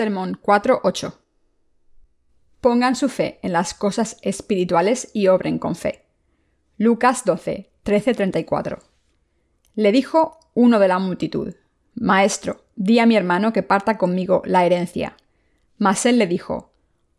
[0.00, 1.12] Sermón 4.8.
[2.62, 6.06] Pongan su fe en las cosas espirituales y obren con fe.
[6.78, 8.78] Lucas 12, 34
[9.74, 11.54] Le dijo uno de la multitud,
[11.96, 15.18] Maestro, di a mi hermano que parta conmigo la herencia.
[15.76, 16.72] Mas él le dijo,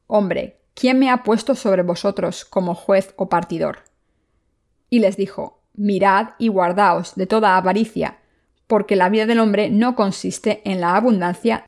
[0.07, 3.83] Hombre, ¿quién me ha puesto sobre vosotros como juez o partidor?
[4.89, 8.21] Y les dijo, Mirad y guardaos de toda avaricia,
[8.65, 11.67] porque la vida del hombre no consiste en la abundancia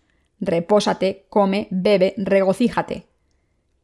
[0.41, 3.05] repósate, come, bebe, regocíjate.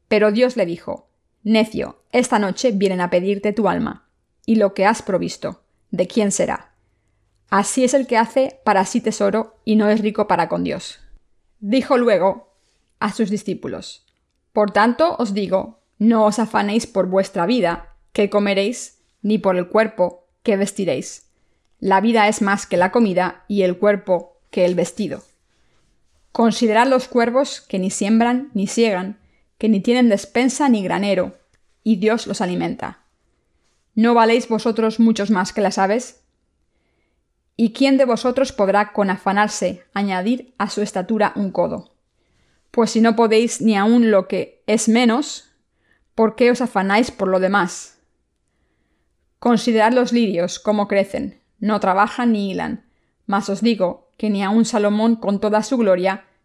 [0.10, 1.08] Pero Dios le dijo,
[1.44, 4.10] Necio, esta noche vienen a pedirte tu alma,
[4.46, 6.74] y lo que has provisto, ¿de quién será?
[7.50, 11.00] Así es el que hace para sí tesoro y no es rico para con Dios.
[11.60, 12.54] Dijo luego
[13.00, 14.06] a sus discípulos,
[14.52, 19.68] Por tanto os digo, no os afanéis por vuestra vida, que comeréis, ni por el
[19.70, 21.28] cuerpo, que vestiréis.
[21.80, 25.24] La vida es más que la comida y el cuerpo que el vestido.
[26.38, 29.18] Considerad los cuervos que ni siembran ni siegan,
[29.58, 31.36] que ni tienen despensa ni granero,
[31.84, 33.00] y Dios los alimenta.
[33.96, 36.22] ¿No valéis vosotros muchos más que las aves?
[37.56, 41.96] ¿Y quién de vosotros podrá con afanarse añadir a su estatura un codo?
[42.70, 45.50] Pues si no podéis ni aun lo que es menos,
[46.14, 47.98] ¿por qué os afanáis por lo demás?
[49.40, 52.86] Considerad los lirios, cómo crecen, no trabajan ni hilan,
[53.26, 56.26] mas os digo que ni aun Salomón con toda su gloria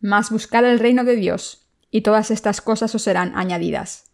[0.00, 4.10] Mas buscad el reino de Dios, y todas estas cosas os serán añadidas.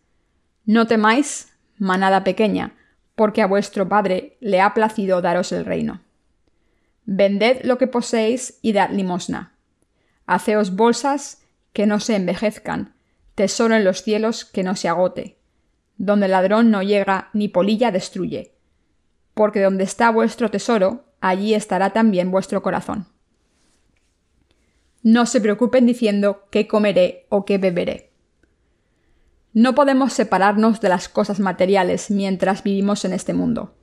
[0.64, 2.76] No temáis, manada pequeña,
[3.14, 6.00] porque a vuestro Padre le ha placido daros el reino.
[7.04, 9.54] Vended lo que poseéis y dad limosna.
[10.26, 11.42] Haceos bolsas
[11.72, 12.94] que no se envejezcan,
[13.34, 15.38] tesoro en los cielos que no se agote,
[15.96, 18.54] donde el ladrón no llega ni polilla destruye.
[19.34, 23.08] Porque donde está vuestro tesoro, allí estará también vuestro corazón.
[25.02, 28.12] No se preocupen diciendo qué comeré o qué beberé.
[29.52, 33.74] No podemos separarnos de las cosas materiales mientras vivimos en este mundo.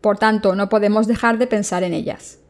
[0.00, 2.40] Por tanto, no podemos dejar de pensar en ellas.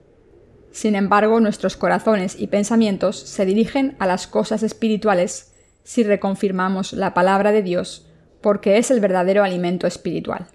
[0.72, 5.53] Sin embargo, nuestros corazones y pensamientos se dirigen a las cosas espirituales
[5.83, 8.06] si reconfirmamos la palabra de Dios,
[8.41, 10.47] porque es el verdadero alimento espiritual.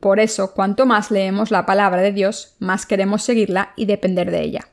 [0.00, 4.42] Por eso, cuanto más leemos la palabra de Dios, más queremos seguirla y depender de
[4.42, 4.68] ella.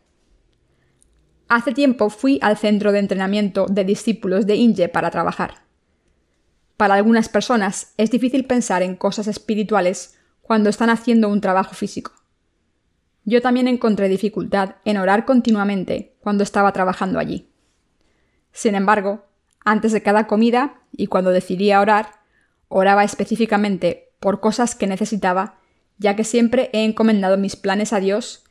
[1.52, 5.66] Hace tiempo fui al centro de entrenamiento de discípulos de Inge para trabajar.
[6.78, 12.14] Para algunas personas es difícil pensar en cosas espirituales cuando están haciendo un trabajo físico.
[13.26, 17.50] Yo también encontré dificultad en orar continuamente cuando estaba trabajando allí.
[18.54, 19.26] Sin embargo,
[19.66, 22.22] antes de cada comida y cuando decidía orar,
[22.70, 25.60] oraba específicamente por cosas que necesitaba,
[25.98, 28.46] ya que siempre he encomendado mis planes a Dios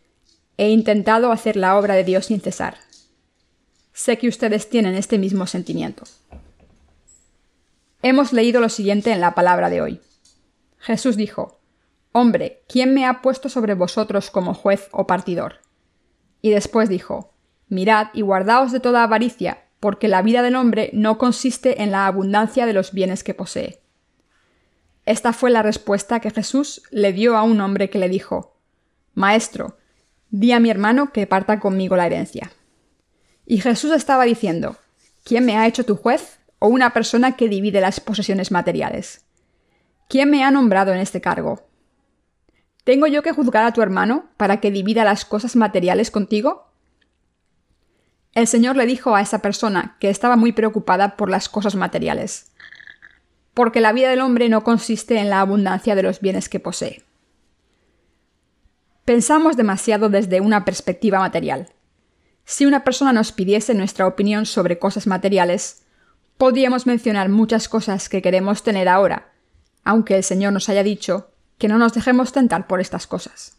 [0.59, 2.77] e intentado hacer la obra de Dios sin cesar.
[3.93, 6.05] Sé que ustedes tienen este mismo sentimiento.
[8.03, 10.01] Hemos leído lo siguiente en la palabra de hoy.
[10.79, 11.61] Jesús dijo,
[12.13, 15.61] Hombre, ¿quién me ha puesto sobre vosotros como juez o partidor?
[16.41, 17.35] Y después dijo,
[17.69, 22.07] Mirad y guardaos de toda avaricia, porque la vida del hombre no consiste en la
[22.07, 23.81] abundancia de los bienes que posee.
[25.07, 28.57] Esta fue la respuesta que Jesús le dio a un hombre que le dijo,
[29.15, 29.77] Maestro,
[30.31, 32.53] di a mi hermano que parta conmigo la herencia.
[33.51, 34.77] Y Jesús estaba diciendo,
[35.25, 39.25] ¿quién me ha hecho tu juez o una persona que divide las posesiones materiales?
[40.09, 41.67] ¿Quién me ha nombrado en este cargo?
[42.85, 46.69] ¿Tengo yo que juzgar a tu hermano para que divida las cosas materiales contigo?
[48.35, 52.53] El Señor le dijo a esa persona que estaba muy preocupada por las cosas materiales
[53.53, 57.03] porque la vida del hombre no consiste en la abundancia de los bienes que posee.
[59.05, 61.69] Pensamos demasiado desde una perspectiva material.
[62.45, 65.85] Si una persona nos pidiese nuestra opinión sobre cosas materiales,
[66.41, 69.31] Podríamos mencionar muchas cosas que queremos tener ahora,
[69.85, 73.59] aunque el Señor nos haya dicho que no nos dejemos tentar por estas cosas.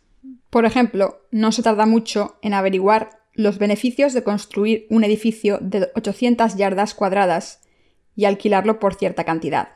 [0.49, 5.91] Por ejemplo, no se tarda mucho en averiguar los beneficios de construir un edificio de
[5.93, 7.61] 800 yardas cuadradas
[8.15, 9.73] y alquilarlo por cierta cantidad.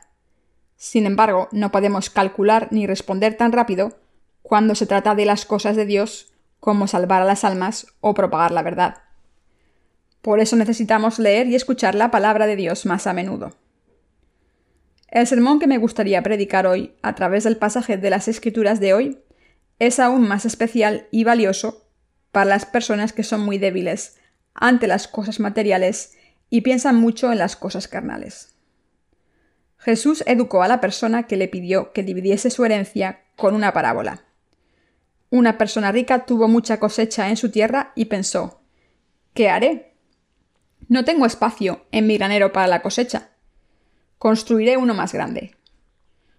[0.74, 4.00] Sin embargo, no podemos calcular ni responder tan rápido
[4.42, 6.32] cuando se trata de las cosas de Dios
[6.66, 8.96] como salvar a las almas o propagar la verdad.
[10.20, 13.56] Por eso necesitamos leer y escuchar la palabra de Dios más a menudo.
[15.06, 18.94] El sermón que me gustaría predicar hoy, a través del pasaje de las Escrituras de
[18.94, 19.20] hoy,
[19.78, 21.86] es aún más especial y valioso
[22.32, 24.16] para las personas que son muy débiles
[24.52, 26.14] ante las cosas materiales
[26.50, 28.56] y piensan mucho en las cosas carnales.
[29.78, 34.25] Jesús educó a la persona que le pidió que dividiese su herencia con una parábola.
[35.30, 38.62] Una persona rica tuvo mucha cosecha en su tierra y pensó
[39.34, 39.94] ¿Qué haré?
[40.88, 43.30] No tengo espacio en mi granero para la cosecha.
[44.18, 45.56] Construiré uno más grande.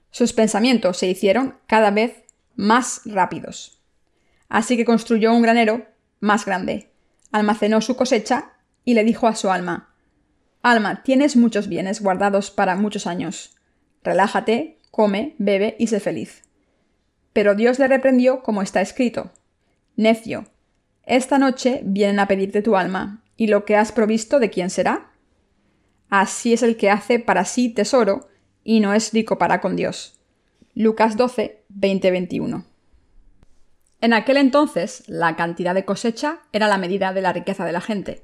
[0.10, 2.24] Sus pensamientos se hicieron cada vez
[2.56, 3.82] más rápidos.
[4.50, 5.86] Así que construyó un granero
[6.20, 6.92] más grande,
[7.32, 8.54] almacenó su cosecha
[8.84, 9.94] y le dijo a su alma
[10.64, 13.56] Alma, tienes muchos bienes guardados para muchos años.
[14.04, 16.47] Relájate, come, bebe y sé feliz.
[17.38, 19.30] Pero Dios le reprendió como está escrito.
[19.96, 20.46] Necio,
[21.04, 25.12] esta noche vienen a pedirte tu alma, ¿Y lo que has provisto de quién será?
[26.10, 28.28] Así es el que hace para sí tesoro
[28.64, 30.20] y no es rico para con Dios.
[30.74, 32.64] Lucas 12, 20-21.
[34.02, 37.82] En aquel entonces, la cantidad de cosecha era la medida de la riqueza de la
[37.82, 38.24] gente.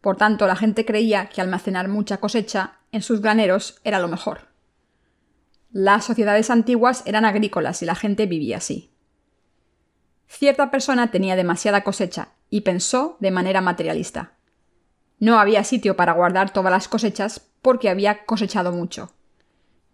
[0.00, 4.47] Por tanto, la gente creía que almacenar mucha cosecha en sus graneros era lo mejor.
[5.70, 8.90] Las sociedades antiguas eran agrícolas y la gente vivía así.
[10.26, 14.32] Cierta persona tenía demasiada cosecha y pensó de manera materialista.
[15.18, 19.12] No había sitio para guardar todas las cosechas porque había cosechado mucho.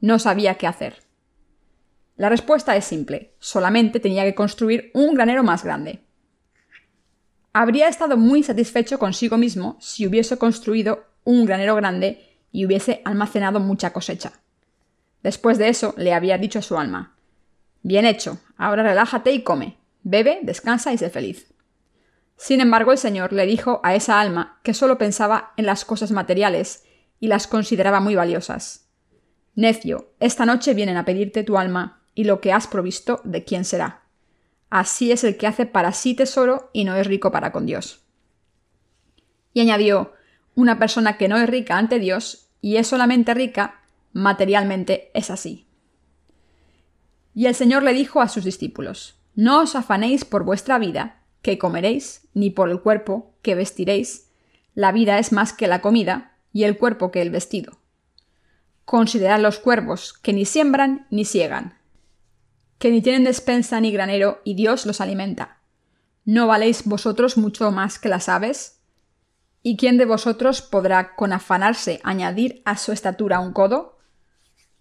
[0.00, 1.03] No sabía qué hacer.
[2.17, 6.05] La respuesta es simple, solamente tenía que construir un granero más grande.
[7.53, 13.59] Habría estado muy satisfecho consigo mismo si hubiese construido un granero grande y hubiese almacenado
[13.59, 14.44] mucha cosecha.
[15.25, 17.17] Después de eso le había dicho a su alma
[17.82, 21.53] Bien hecho, ahora relájate y come, bebe, descansa y sé feliz.
[22.37, 26.12] Sin embargo, el Señor le dijo a esa alma que solo pensaba en las cosas
[26.12, 26.85] materiales
[27.21, 28.88] y las consideraba muy valiosas.
[29.55, 33.65] Necio, esta noche vienen a pedirte tu alma, y lo que has provisto, ¿de quién
[33.65, 34.03] será?
[34.71, 38.03] Así es el que hace para sí tesoro y no es rico para con Dios.
[39.53, 40.12] Y añadió,
[40.55, 43.83] una persona que no es rica ante Dios y es solamente rica,
[44.14, 45.66] materialmente es así.
[47.34, 51.58] Y el Señor le dijo a sus discípulos, No os afanéis por vuestra vida, que
[51.58, 54.31] comeréis, ni por el cuerpo que vestiréis.
[54.75, 57.78] La vida es más que la comida, y el cuerpo que el vestido.
[58.84, 61.76] Considerad los cuervos, que ni siembran ni siegan,
[62.78, 65.58] que ni tienen despensa ni granero, y Dios los alimenta.
[66.25, 68.81] ¿No valéis vosotros mucho más que las aves?
[69.62, 73.94] ¿Y quién de vosotros podrá con afanarse añadir a su estatura un codo?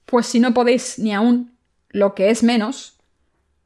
[0.05, 1.57] Pues si no podéis ni aun
[1.89, 2.99] lo que es menos,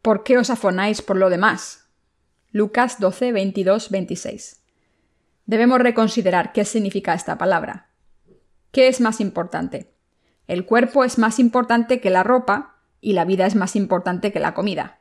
[0.02, 1.88] ¿por qué os afanáis por lo demás?
[2.52, 4.62] Lucas 12, 22, 26.
[5.46, 7.90] Debemos reconsiderar qué significa esta palabra.
[8.72, 9.94] ¿Qué es más importante?
[10.48, 14.40] El cuerpo es más importante que la ropa y la vida es más importante que
[14.40, 15.00] la comida.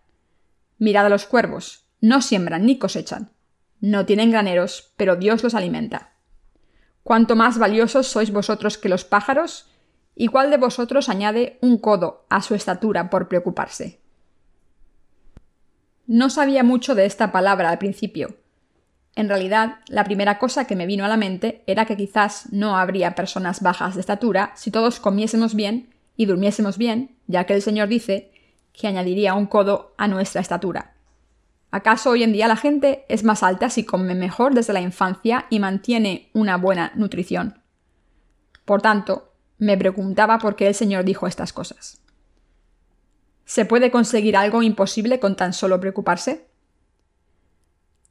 [0.79, 3.33] Mirad a los cuervos, no siembran ni cosechan.
[3.81, 6.15] No tienen graneros, pero Dios los alimenta.
[7.03, 9.71] ¿Cuánto más valiosos sois vosotros que los pájaros?
[10.19, 14.01] ¿Y cuál de vosotros añade un codo a su estatura por preocuparse?
[16.07, 18.37] No sabía mucho de esta palabra al principio.
[19.15, 22.79] En realidad, la primera cosa que me vino a la mente era que quizás no
[22.79, 27.61] habría personas bajas de estatura si todos comiésemos bien y durmiésemos bien, ya que el
[27.61, 28.33] Señor dice
[28.73, 30.95] que añadiría un codo a nuestra estatura.
[31.71, 35.45] ¿Acaso hoy en día la gente es más alta si come mejor desde la infancia
[35.51, 37.61] y mantiene una buena nutrición?
[38.65, 42.01] Por tanto, me preguntaba por qué el Señor dijo estas cosas.
[43.45, 46.49] ¿Se puede conseguir algo imposible con tan solo preocuparse?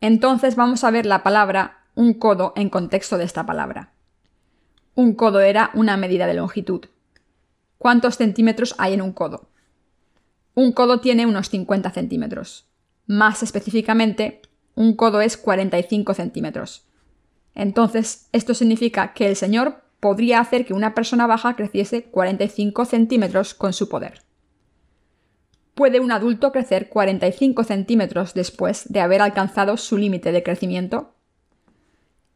[0.02, 3.94] Entonces vamos a ver la palabra un codo en contexto de esta palabra.
[4.96, 6.86] Un codo era una medida de longitud.
[7.78, 9.50] ¿Cuántos centímetros hay en un codo?
[10.54, 12.68] Un codo tiene unos 50 centímetros.
[13.08, 14.42] Más específicamente,
[14.74, 16.86] un codo es 45 centímetros.
[17.54, 23.56] Entonces, esto significa que el Señor podría hacer que una persona baja creciese 45 centímetros
[23.56, 24.22] con su poder
[25.74, 31.16] puede un adulto crecer 45 centímetros después de haber alcanzado su límite de crecimiento?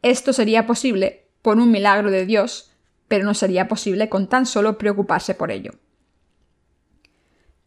[0.01, 2.71] Esto sería posible por un milagro de Dios,
[3.07, 5.73] pero no sería posible con tan solo preocuparse por ello.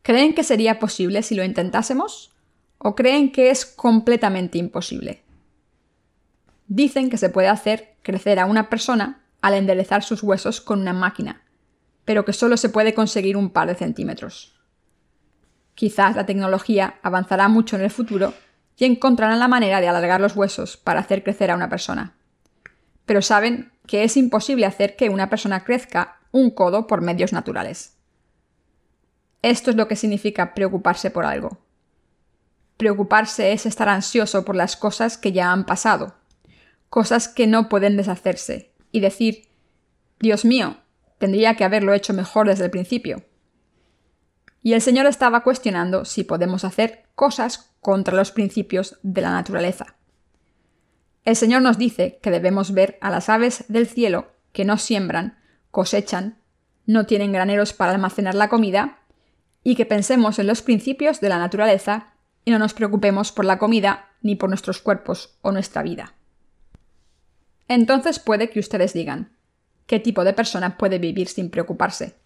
[0.03, 2.35] ¿Creen que sería posible si lo intentásemos?
[2.79, 5.23] ¿O creen que es completamente imposible?
[6.67, 10.93] Dicen que se puede hacer crecer a una persona al enderezar sus huesos con una
[10.93, 11.43] máquina,
[12.05, 14.59] pero que solo se puede conseguir un par de centímetros.
[15.75, 18.35] Quizás la tecnología avanzará mucho en el futuro
[18.77, 22.15] y encontrarán la manera de alargar los huesos para hacer crecer a una persona.
[23.05, 27.97] Pero saben que es imposible hacer que una persona crezca un codo por medios naturales.
[29.43, 31.59] Esto es lo que significa preocuparse por algo.
[32.77, 36.15] Preocuparse es estar ansioso por las cosas que ya han pasado,
[36.89, 39.49] cosas que no pueden deshacerse, y decir,
[40.21, 40.77] Dios mío,
[41.19, 43.25] tendría que haberlo hecho mejor desde el principio.
[44.63, 49.97] Y el Señor estaba cuestionando si podemos hacer cosas contra los principios de la naturaleza.
[51.25, 55.39] El Señor nos dice que debemos ver a las aves del cielo que no siembran,
[55.71, 56.39] cosechan,
[56.87, 58.99] no tienen graneros para almacenar la comida,
[59.65, 63.59] y que pensemos en los principios de la naturaleza y no nos preocupemos por la
[63.59, 66.15] comida ni por nuestros cuerpos o nuestra vida.
[67.69, 69.37] Entonces puede que ustedes digan,
[69.87, 72.17] ¿qué tipo de persona puede vivir sin preocuparse?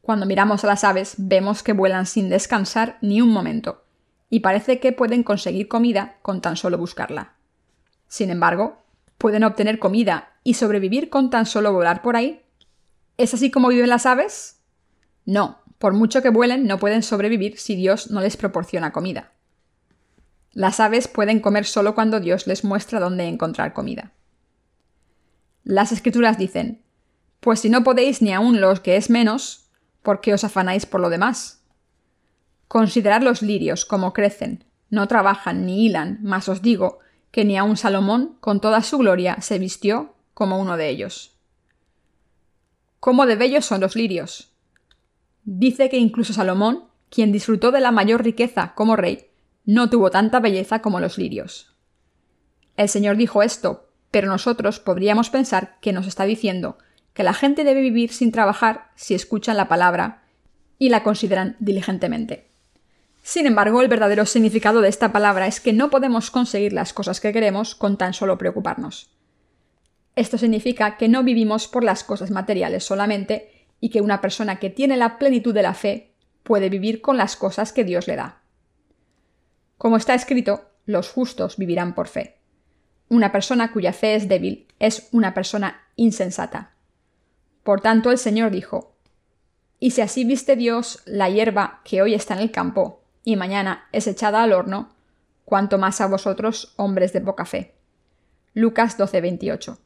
[0.00, 3.84] Cuando miramos a las aves vemos que vuelan sin descansar ni un momento,
[4.30, 7.34] y parece que pueden conseguir comida con tan solo buscarla.
[8.08, 8.84] Sin embargo,
[9.18, 12.42] ¿pueden obtener comida y sobrevivir con tan solo volar por ahí?
[13.16, 14.62] ¿Es así como viven las aves?
[15.24, 19.32] No, por mucho que vuelen no pueden sobrevivir si Dios no les proporciona comida.
[20.52, 24.12] Las aves pueden comer solo cuando Dios les muestra dónde encontrar comida.
[25.68, 26.80] Las escrituras dicen,
[27.40, 29.68] Pues si no podéis ni aun los que es menos,
[30.02, 31.62] ¿por qué os afanáis por lo demás?
[32.68, 37.76] Considerad los lirios como crecen, no trabajan ni hilan, mas os digo que ni aun
[37.76, 41.36] Salomón, con toda su gloria, se vistió como uno de ellos.
[42.98, 44.54] ¿Cómo de bellos son los lirios?
[45.44, 49.26] Dice que incluso Salomón, quien disfrutó de la mayor riqueza como rey,
[49.66, 51.74] no tuvo tanta belleza como los lirios.
[52.78, 56.78] El Señor dijo esto, pero nosotros podríamos pensar que nos está diciendo
[57.12, 60.22] que la gente debe vivir sin trabajar si escuchan la palabra
[60.78, 62.48] y la consideran diligentemente.
[63.22, 67.20] Sin embargo, el verdadero significado de esta palabra es que no podemos conseguir las cosas
[67.20, 69.10] que queremos con tan solo preocuparnos.
[70.16, 74.70] Esto significa que no vivimos por las cosas materiales solamente y que una persona que
[74.70, 78.40] tiene la plenitud de la fe puede vivir con las cosas que Dios le da.
[79.76, 82.37] Como está escrito, los justos vivirán por fe.
[83.08, 86.72] Una persona cuya fe es débil es una persona insensata.
[87.62, 88.94] Por tanto, el Señor dijo,
[89.78, 93.88] Y si así viste Dios la hierba que hoy está en el campo, y mañana
[93.92, 94.90] es echada al horno,
[95.44, 97.74] cuanto más a vosotros, hombres de poca fe.
[98.54, 99.78] Lucas 12:28.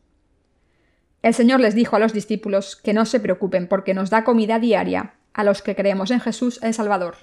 [1.23, 4.59] El Señor les dijo a los discípulos que no se preocupen porque nos da comida
[4.59, 7.17] diaria a los que creemos en Jesús el Salvador.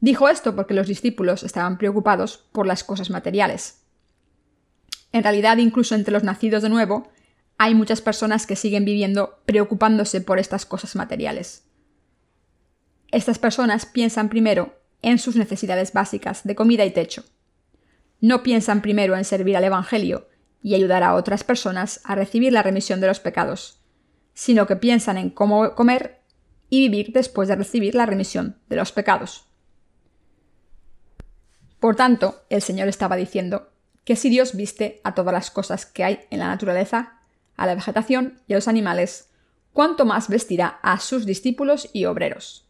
[0.00, 3.81] Dijo esto porque los discípulos estaban preocupados por las cosas materiales.
[5.12, 7.08] En realidad, incluso entre los nacidos de nuevo,
[7.58, 11.64] hay muchas personas que siguen viviendo preocupándose por estas cosas materiales.
[13.10, 17.24] Estas personas piensan primero en sus necesidades básicas de comida y techo.
[18.20, 20.28] No piensan primero en servir al Evangelio
[20.62, 23.80] y ayudar a otras personas a recibir la remisión de los pecados,
[24.32, 26.20] sino que piensan en cómo comer
[26.70, 29.44] y vivir después de recibir la remisión de los pecados.
[31.80, 33.71] Por tanto, el Señor estaba diciendo
[34.04, 37.20] que si Dios viste a todas las cosas que hay en la naturaleza,
[37.56, 39.30] a la vegetación y a los animales,
[39.72, 42.66] cuánto más vestirá a sus discípulos y obreros.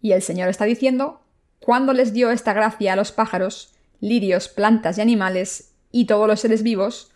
[0.00, 1.22] Y el Señor está diciendo
[1.60, 6.40] cuando les dio esta gracia a los pájaros, lirios, plantas y animales, y todos los
[6.40, 7.12] seres vivos,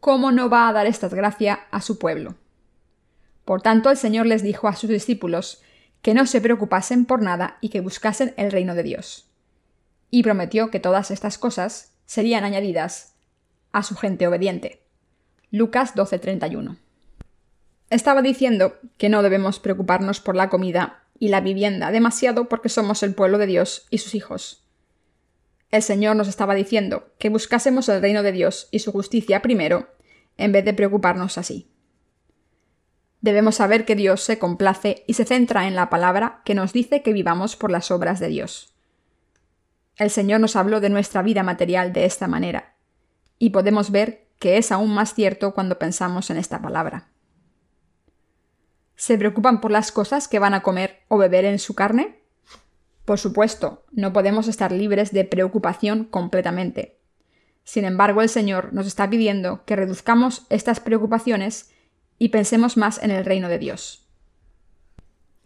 [0.00, 2.34] ¿cómo no va a dar esta gracia a su pueblo?
[3.44, 5.62] Por tanto, el Señor les dijo a sus discípulos
[6.02, 9.28] que no se preocupasen por nada y que buscasen el reino de Dios.
[10.10, 13.14] Y prometió que todas estas cosas serían añadidas
[13.72, 14.82] a su gente obediente.
[15.50, 16.76] Lucas 12:31.
[17.90, 23.02] Estaba diciendo que no debemos preocuparnos por la comida y la vivienda demasiado porque somos
[23.02, 24.64] el pueblo de Dios y sus hijos.
[25.70, 29.88] El Señor nos estaba diciendo que buscásemos el reino de Dios y su justicia primero,
[30.36, 31.70] en vez de preocuparnos así.
[33.20, 37.02] Debemos saber que Dios se complace y se centra en la palabra que nos dice
[37.02, 38.73] que vivamos por las obras de Dios.
[39.96, 42.74] El Señor nos habló de nuestra vida material de esta manera,
[43.38, 47.08] y podemos ver que es aún más cierto cuando pensamos en esta palabra.
[48.96, 52.20] ¿Se preocupan por las cosas que van a comer o beber en su carne?
[53.04, 56.98] Por supuesto, no podemos estar libres de preocupación completamente.
[57.64, 61.70] Sin embargo, el Señor nos está pidiendo que reduzcamos estas preocupaciones
[62.18, 64.08] y pensemos más en el reino de Dios.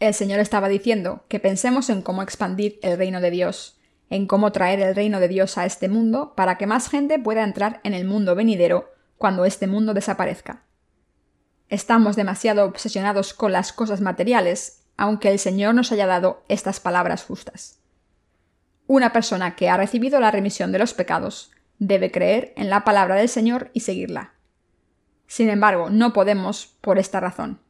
[0.00, 3.77] El Señor estaba diciendo que pensemos en cómo expandir el reino de Dios,
[4.11, 7.45] en cómo traer el reino de Dios a este mundo para que más gente pueda
[7.45, 10.62] entrar en el mundo venidero cuando este mundo desaparezca.
[11.69, 17.25] Estamos demasiado obsesionados con las cosas materiales, aunque el Señor nos haya dado estas palabras
[17.25, 17.81] justas.
[18.87, 23.17] Una persona que ha recibido la remisión de los pecados debe creer en la palabra
[23.17, 24.33] del Señor y seguirla.
[25.27, 27.61] Sin embargo, no podemos por esta razón.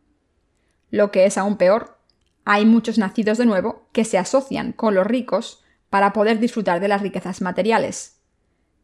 [0.90, 1.98] Lo que es aún peor,
[2.44, 6.88] hay muchos nacidos de nuevo que se asocian con los ricos para poder disfrutar de
[6.88, 8.20] las riquezas materiales.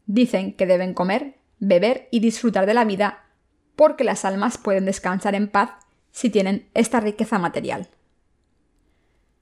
[0.05, 3.23] Dicen que deben comer, beber y disfrutar de la vida
[3.75, 5.71] porque las almas pueden descansar en paz
[6.11, 7.89] si tienen esta riqueza material.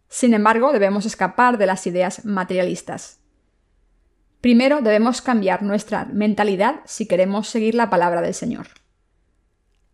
[0.10, 3.20] Sin embargo, debemos escapar de las ideas materialistas.
[4.42, 8.68] Primero debemos cambiar nuestra mentalidad si queremos seguir la palabra del Señor.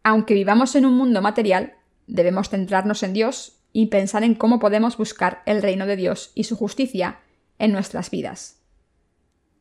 [0.04, 1.76] Aunque vivamos en un mundo material,
[2.08, 6.46] debemos centrarnos en Dios y pensar en cómo podemos buscar el reino de Dios y
[6.46, 7.20] su justicia
[7.60, 8.64] en nuestras vidas.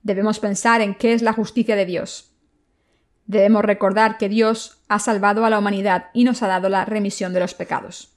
[0.02, 2.28] Debemos pensar en qué es la justicia de Dios,
[3.28, 7.34] Debemos recordar que Dios ha salvado a la humanidad y nos ha dado la remisión
[7.34, 8.16] de los pecados.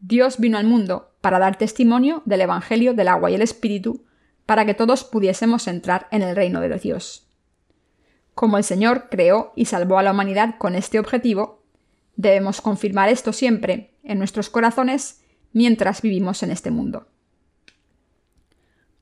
[0.00, 4.04] Dios vino al mundo para dar testimonio del Evangelio del agua y el Espíritu,
[4.46, 7.30] para que todos pudiésemos entrar en el reino de Dios.
[8.34, 11.62] Como el Señor creó y salvó a la humanidad con este objetivo,
[12.16, 17.06] debemos confirmar esto siempre en nuestros corazones mientras vivimos en este mundo.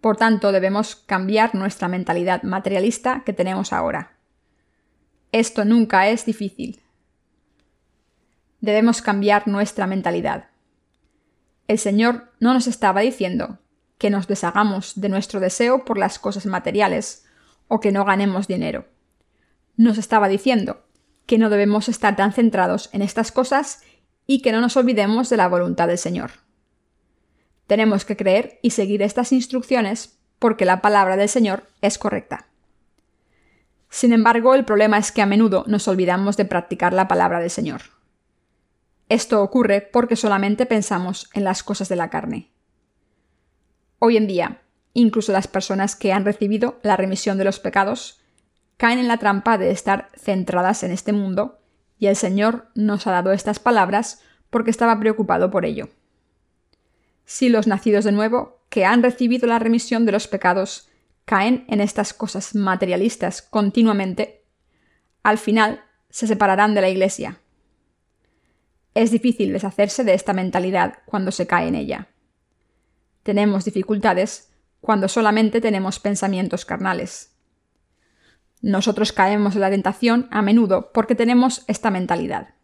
[0.06, 4.12] Por tanto, debemos cambiar nuestra mentalidad materialista que tenemos ahora.
[5.32, 6.80] Esto nunca es difícil.
[8.60, 10.50] Debemos cambiar nuestra mentalidad.
[11.66, 13.58] El Señor no nos estaba diciendo
[13.98, 17.26] que nos deshagamos de nuestro deseo por las cosas materiales
[17.66, 18.86] o que no ganemos dinero.
[19.76, 20.84] Nos estaba diciendo
[21.26, 23.82] que no debemos estar tan centrados en estas cosas
[24.24, 26.45] y que no nos olvidemos de la voluntad del Señor.
[27.66, 32.46] Tenemos que creer y seguir estas instrucciones porque la palabra del Señor es correcta.
[33.88, 37.50] Sin embargo, el problema es que a menudo nos olvidamos de practicar la palabra del
[37.50, 37.82] Señor.
[39.08, 42.50] Esto ocurre porque solamente pensamos en las cosas de la carne.
[43.98, 48.20] Hoy en día, incluso las personas que han recibido la remisión de los pecados
[48.76, 51.60] caen en la trampa de estar centradas en este mundo,
[51.98, 55.88] y el Señor nos ha dado estas palabras porque estaba preocupado por ello.
[57.26, 60.88] Si los nacidos de nuevo, que han recibido la remisión de los pecados,
[61.24, 64.44] caen en estas cosas materialistas continuamente,
[65.24, 67.40] al final se separarán de la Iglesia.
[68.94, 72.08] Es difícil deshacerse de esta mentalidad cuando se cae en ella.
[73.24, 77.34] Tenemos dificultades cuando solamente tenemos pensamientos carnales.
[78.62, 82.54] Nosotros caemos en la tentación a menudo porque tenemos esta mentalidad.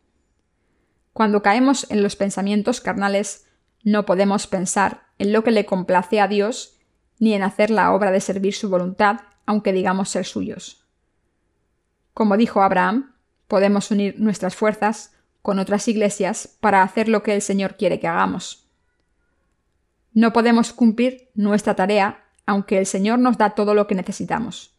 [1.13, 3.47] Cuando caemos en los pensamientos carnales,
[3.83, 6.79] no podemos pensar en lo que le complace a Dios
[7.19, 10.87] ni en hacer la obra de servir su voluntad, aunque digamos ser suyos.
[12.15, 13.15] Como dijo Abraham,
[13.49, 18.09] podemos unir nuestras fuerzas con otras iglesias para hacer lo que el Señor quiere que
[18.09, 18.69] hagamos.
[20.13, 24.75] No podemos cumplir nuestra tarea aunque el Señor nos da todo lo que necesitamos.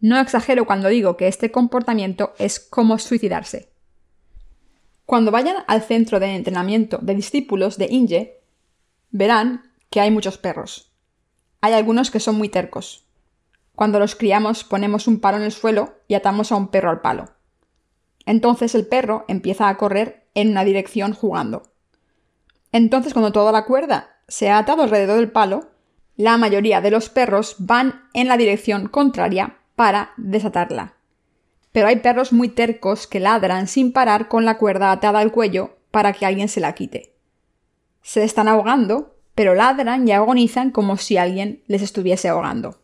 [0.00, 3.72] No exagero cuando digo que este comportamiento es como suicidarse.
[5.06, 8.40] Cuando vayan al centro de entrenamiento de discípulos de Inge,
[9.10, 10.92] verán que hay muchos perros.
[11.60, 13.06] Hay algunos que son muy tercos.
[13.76, 17.02] Cuando los criamos ponemos un palo en el suelo y atamos a un perro al
[17.02, 17.26] palo.
[18.24, 21.62] Entonces el perro empieza a correr en una dirección jugando.
[22.72, 25.70] Entonces cuando toda la cuerda se ha atado alrededor del palo,
[26.16, 30.95] la mayoría de los perros van en la dirección contraria para desatarla.
[31.76, 35.76] Pero hay perros muy tercos que ladran sin parar con la cuerda atada al cuello
[35.90, 37.12] para que alguien se la quite.
[38.00, 42.80] Se están ahogando pero ladran y agonizan como si alguien les estuviese ahogando.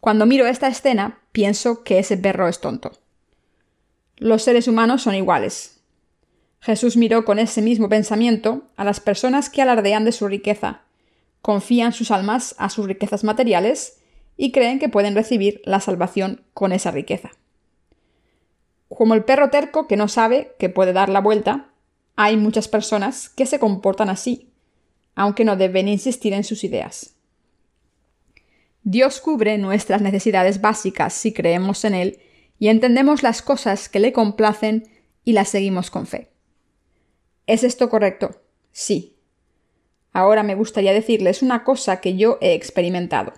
[0.00, 2.90] Cuando miro esta escena, pienso que ese perro es tonto.
[4.16, 5.80] Los seres humanos son iguales.
[6.58, 10.80] Jesús miró con ese mismo pensamiento a las personas que alardean de su riqueza,
[11.40, 14.00] confían sus almas a sus riquezas materiales
[14.36, 17.30] y creen que pueden recibir la salvación con esa riqueza.
[18.96, 21.70] Como el perro terco que no sabe que puede dar la vuelta,
[22.16, 24.52] hay muchas personas que se comportan así
[25.14, 27.14] aunque no deben insistir en sus ideas.
[28.82, 32.20] Dios cubre nuestras necesidades básicas si creemos en Él
[32.58, 34.88] y entendemos las cosas que le complacen
[35.24, 36.30] y las seguimos con fe.
[37.46, 38.42] ¿Es esto correcto?
[38.72, 39.16] Sí.
[40.12, 43.32] Ahora me gustaría decirles una cosa que yo he experimentado.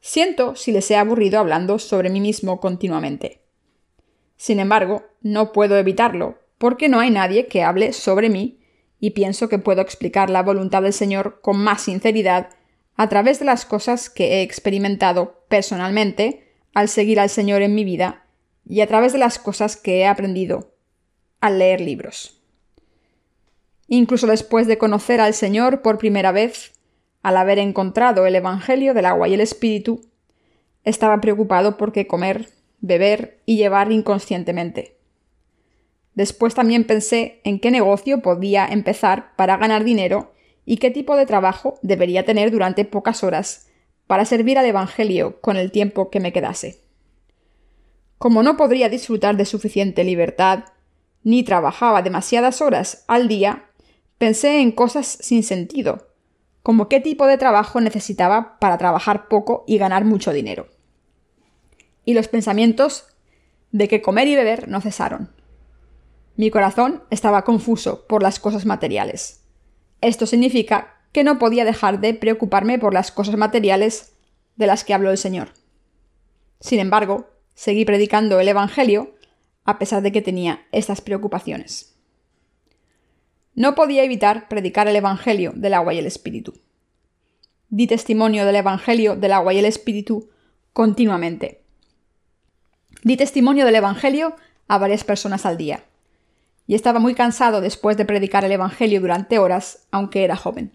[0.00, 3.42] Siento si les he aburrido hablando sobre mí mismo continuamente.
[4.38, 8.60] Sin embargo, no puedo evitarlo, porque no hay nadie que hable sobre mí,
[9.00, 12.48] y pienso que puedo explicar la voluntad del Señor con más sinceridad
[12.96, 17.84] a través de las cosas que he experimentado personalmente al seguir al Señor en mi
[17.84, 18.24] vida
[18.66, 20.74] y a través de las cosas que he aprendido
[21.40, 22.40] al leer libros.
[23.86, 26.72] Incluso después de conocer al Señor por primera vez,
[27.22, 30.00] al haber encontrado el Evangelio del agua y el Espíritu,
[30.84, 32.48] estaba preocupado por qué comer,
[32.80, 34.96] beber y llevar inconscientemente.
[36.14, 40.32] Después también pensé en qué negocio podía empezar para ganar dinero
[40.64, 43.68] y qué tipo de trabajo debería tener durante pocas horas
[44.06, 46.80] para servir al Evangelio con el tiempo que me quedase.
[48.18, 50.64] Como no podría disfrutar de suficiente libertad,
[51.22, 53.66] ni trabajaba demasiadas horas al día,
[54.18, 56.08] pensé en cosas sin sentido,
[56.62, 60.66] como qué tipo de trabajo necesitaba para trabajar poco y ganar mucho dinero.
[62.08, 63.04] Y los pensamientos
[63.70, 65.30] de que comer y beber no cesaron.
[66.36, 69.42] Mi corazón estaba confuso por las cosas materiales.
[70.00, 74.14] Esto significa que no podía dejar de preocuparme por las cosas materiales
[74.56, 75.50] de las que habló el Señor.
[76.60, 79.14] Sin embargo, seguí predicando el Evangelio
[79.66, 81.94] a pesar de que tenía estas preocupaciones.
[83.54, 86.54] No podía evitar predicar el Evangelio del agua y el Espíritu.
[87.68, 90.30] Di testimonio del Evangelio del agua y el Espíritu
[90.72, 91.57] continuamente.
[93.02, 94.34] Di testimonio del Evangelio
[94.66, 95.84] a varias personas al día.
[96.66, 100.72] Y estaba muy cansado después de predicar el Evangelio durante horas, aunque era joven.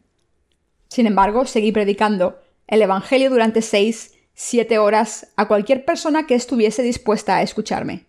[0.88, 6.82] Sin embargo, seguí predicando el Evangelio durante seis siete horas a cualquier persona que estuviese
[6.82, 8.06] dispuesta a escucharme.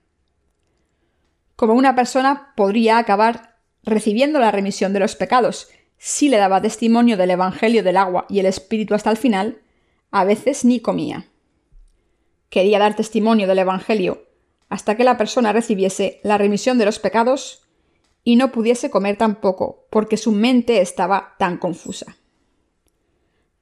[1.56, 7.16] Como una persona podría acabar recibiendo la remisión de los pecados si le daba testimonio
[7.16, 9.58] del Evangelio del agua y el Espíritu hasta el final,
[10.10, 11.28] a veces ni comía.
[12.54, 14.28] Quería dar testimonio del Evangelio
[14.68, 17.64] hasta que la persona recibiese la remisión de los pecados
[18.22, 22.16] y no pudiese comer tampoco porque su mente estaba tan confusa.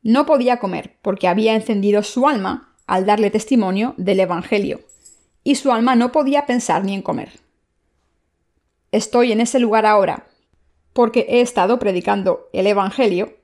[0.02, 4.82] No podía comer porque había encendido su alma al darle testimonio del Evangelio,
[5.42, 7.40] y su alma no podía pensar ni en comer.
[8.90, 10.26] Estoy en ese lugar ahora
[10.92, 13.38] porque he estado predicando el Evangelio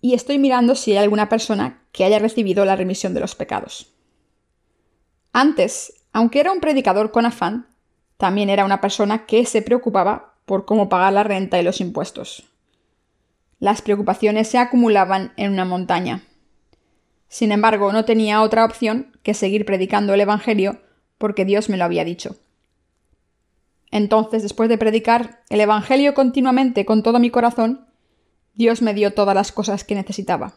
[0.00, 3.92] y estoy mirando si hay alguna persona que haya recibido la remisión de los pecados.
[5.32, 7.66] Antes, aunque era un predicador con afán,
[8.16, 12.52] también era una persona que se preocupaba por cómo pagar la renta y los impuestos
[13.62, 16.24] las preocupaciones se acumulaban en una montaña.
[17.28, 20.80] Sin embargo, no tenía otra opción que seguir predicando el Evangelio
[21.16, 22.34] porque Dios me lo había dicho.
[23.92, 27.86] Entonces, después de predicar el Evangelio continuamente con todo mi corazón,
[28.54, 30.54] Dios me dio todas las cosas que necesitaba.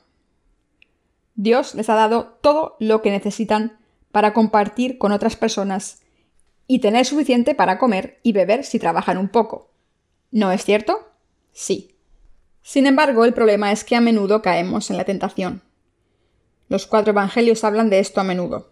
[1.36, 3.78] Dios les ha dado todo lo que necesitan
[4.16, 6.00] para compartir con otras personas
[6.68, 9.74] y tener suficiente para comer y beber si trabajan un poco.
[10.32, 11.10] ¿No es cierto?
[11.52, 11.98] Sí.
[12.62, 15.64] Sin embargo, el problema es que a menudo caemos en la tentación.
[16.70, 18.72] Los cuatro evangelios hablan de esto a menudo.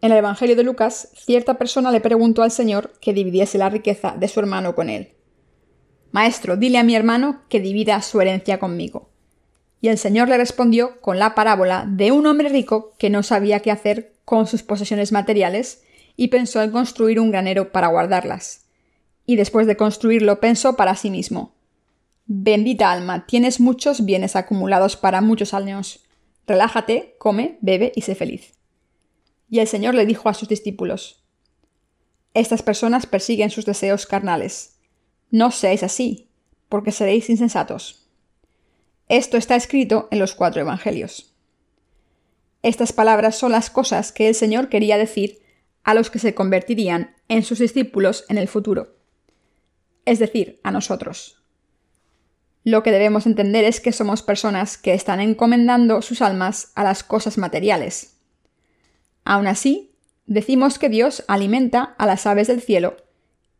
[0.00, 4.16] En el Evangelio de Lucas, cierta persona le preguntó al Señor que dividiese la riqueza
[4.18, 5.12] de su hermano con él.
[6.10, 9.08] Maestro, dile a mi hermano que divida su herencia conmigo.
[9.80, 13.60] Y el Señor le respondió con la parábola de un hombre rico que no sabía
[13.60, 15.82] qué hacer con sus posesiones materiales
[16.16, 18.66] y pensó en construir un granero para guardarlas.
[19.26, 21.54] Y después de construirlo pensó para sí mismo
[22.26, 26.00] Bendita alma, tienes muchos bienes acumulados para muchos años.
[26.46, 28.54] Relájate, come, bebe y sé feliz.
[29.50, 31.24] Y el Señor le dijo a sus discípulos,
[32.32, 34.78] Estas personas persiguen sus deseos carnales.
[35.30, 36.30] No seáis así,
[36.68, 38.08] porque seréis insensatos.
[39.08, 41.31] Esto está escrito en los cuatro Evangelios.
[42.62, 45.42] Estas palabras son las cosas que el Señor quería decir
[45.82, 48.96] a los que se convertirían en sus discípulos en el futuro,
[50.04, 51.42] es decir, a nosotros.
[52.64, 57.02] Lo que debemos entender es que somos personas que están encomendando sus almas a las
[57.02, 58.18] cosas materiales.
[59.24, 59.96] Aún así,
[60.26, 62.96] decimos que Dios alimenta a las aves del cielo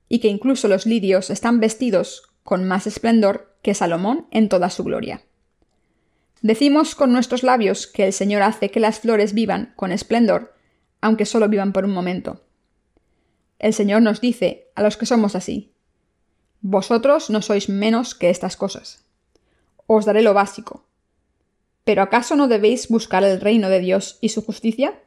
[0.09, 4.85] y que incluso los lirios están vestidos con más esplendor que Salomón en toda su
[4.85, 5.23] gloria.
[6.43, 10.55] Decimos con nuestros labios que el Señor hace que las flores vivan con esplendor,
[11.01, 12.45] aunque solo vivan por un momento.
[13.61, 15.73] El Señor nos dice a los que somos así,
[16.61, 19.05] vosotros no sois menos que estas cosas.
[19.87, 20.85] Os daré lo básico.
[21.85, 25.01] ¿Pero acaso no debéis buscar el reino de Dios y su justicia?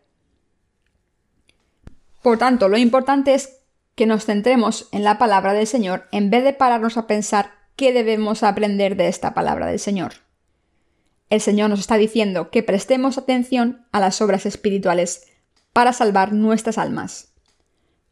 [2.21, 3.61] Por tanto, lo importante es
[3.95, 7.93] que nos centremos en la palabra del Señor en vez de pararnos a pensar qué
[7.93, 10.24] debemos aprender de esta palabra del Señor.
[11.29, 15.27] El Señor nos está diciendo que prestemos atención a las obras espirituales
[15.73, 17.33] para salvar nuestras almas.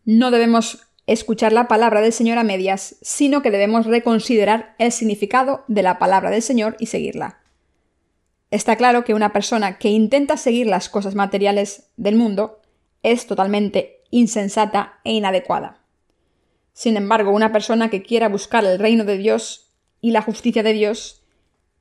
[0.06, 5.64] no debemos escuchar la palabra del Señor a medias, sino que debemos reconsiderar el significado
[5.68, 7.40] de la palabra del Señor y seguirla.
[8.52, 12.62] Está claro que una persona que intenta seguir las cosas materiales del mundo
[13.02, 15.82] es totalmente insensata e inadecuada.
[16.74, 19.72] Sin embargo, una persona que quiera buscar el reino de Dios
[20.02, 21.24] y la justicia de Dios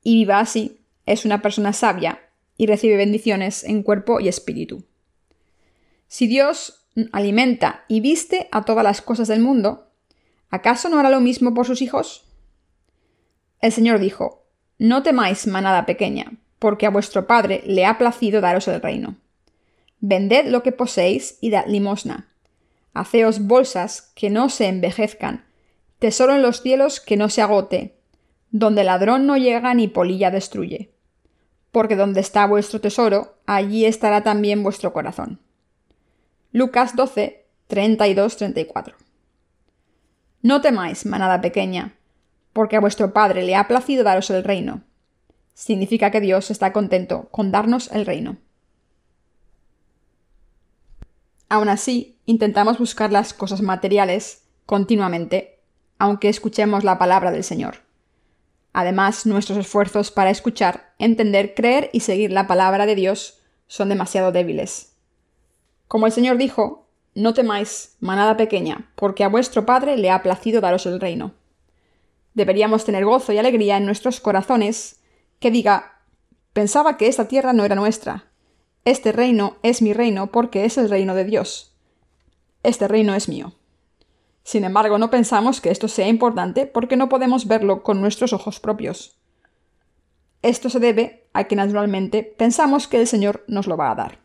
[0.03, 2.21] y viva así es una persona sabia
[2.57, 4.85] y recibe bendiciones en cuerpo y espíritu.
[6.09, 9.89] Si Dios alimenta y viste a todas las cosas del mundo,
[10.51, 12.25] ¿acaso no hará lo mismo por sus hijos?
[13.61, 14.45] El Señor dijo,
[14.79, 19.17] No temáis, manada pequeña, porque a vuestro Padre le ha placido daros el reino.
[20.01, 22.29] Vended lo que poseéis y dad limosna.
[22.93, 25.47] Haceos bolsas que no se envejezcan,
[25.99, 28.02] tesoro en los cielos que no se agote,
[28.53, 30.93] donde ladrón no llega ni polilla destruye.
[31.73, 35.41] Porque donde está vuestro tesoro, allí estará también vuestro corazón.
[36.53, 38.95] Lucas 12, 32-34.
[40.43, 41.95] No temáis, manada pequeña,
[42.53, 44.83] porque a vuestro Padre le ha placido daros el reino.
[45.55, 48.37] Significa que Dios está contento con darnos el reino.
[51.49, 55.61] Aún así, intentamos buscar las cosas materiales continuamente,
[55.99, 57.92] aunque escuchemos la palabra del Señor.
[58.73, 64.33] Además, nuestros esfuerzos para escuchar, entender, creer y seguir la palabra de Dios son demasiado
[64.33, 64.97] débiles.
[65.89, 70.63] Como el Señor dijo, no temáis, manada pequeña, porque a vuestro Padre le ha placido
[70.63, 71.35] daros el reino.
[72.35, 75.01] Deberíamos tener gozo y alegría en nuestros corazones
[75.39, 76.01] que diga,
[76.55, 78.25] pensaba que esta tierra no era nuestra.
[78.87, 81.77] Este reino es mi reino porque es el reino de Dios.
[82.63, 83.53] Este reino es mío.
[84.45, 88.61] Sin embargo, no pensamos que esto sea importante porque no podemos verlo con nuestros ojos
[88.61, 89.17] propios.
[90.43, 94.19] Esto se debe a que naturalmente pensamos que el Señor nos lo va a dar.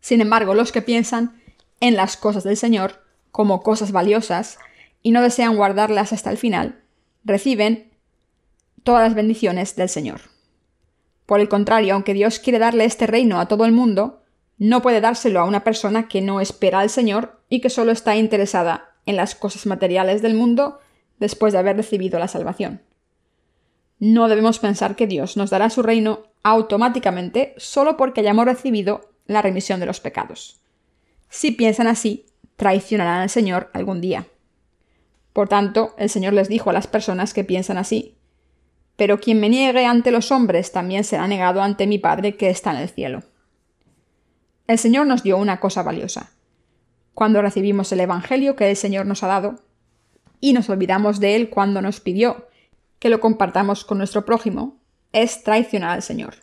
[0.00, 1.42] Sin embargo, los que piensan
[1.80, 4.58] en las cosas del Señor como cosas valiosas
[5.02, 6.80] y no desean guardarlas hasta el final,
[7.24, 7.92] reciben
[8.82, 10.22] todas las bendiciones del Señor.
[11.26, 14.22] Por el contrario, aunque Dios quiere darle este reino a todo el mundo,
[14.56, 18.16] no puede dárselo a una persona que no espera al Señor y que solo está
[18.16, 20.80] interesada en las cosas materiales del mundo
[21.18, 22.82] después de haber recibido la salvación.
[23.98, 29.42] No debemos pensar que Dios nos dará su reino automáticamente solo porque hayamos recibido la
[29.42, 30.60] remisión de los pecados.
[31.28, 34.26] Si piensan así, traicionarán al Señor algún día.
[35.32, 38.16] Por tanto, el Señor les dijo a las personas que piensan así,
[38.96, 42.72] Pero quien me niegue ante los hombres también será negado ante mi Padre que está
[42.72, 43.22] en el cielo.
[44.66, 46.32] El Señor nos dio una cosa valiosa.
[47.18, 49.56] Cuando recibimos el Evangelio que el Señor nos ha dado,
[50.38, 52.46] y nos olvidamos de él cuando nos pidió
[53.00, 54.76] que lo compartamos con nuestro prójimo,
[55.10, 56.36] es traicionar al Señor.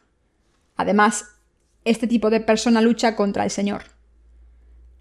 [0.76, 1.30] Además,
[1.86, 3.84] este tipo de persona lucha contra el Señor.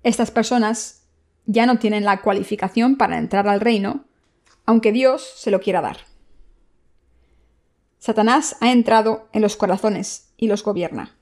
[0.05, 1.09] Estas personas
[1.45, 4.05] ya no tienen la cualificación para entrar al reino,
[4.67, 5.97] aunque Dios se lo quiera dar.
[7.99, 11.17] Satanás ha entrado en los corazones y los gobierna.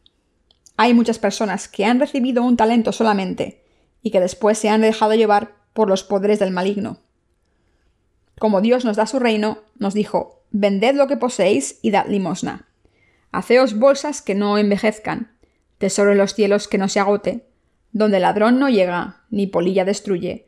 [0.77, 3.62] Hay muchas personas que han recibido un talento solamente
[4.03, 6.99] y que después se han dejado llevar por los poderes del maligno.
[8.39, 12.69] Como Dios nos da su reino, nos dijo, vended lo que poseéis y dad limosna.
[13.31, 15.37] Haceos bolsas que no envejezcan,
[15.79, 17.47] tesoro en los cielos que no se agote,
[17.93, 20.47] donde ladrón no llega, ni polilla destruye,